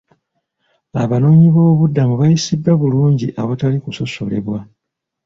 Abanoonyiboobubudamu 1.03 2.13
bayisiddwa 2.21 2.71
bulungi 2.81 3.27
awatali 3.41 3.77
kusosolebwa. 3.83 4.59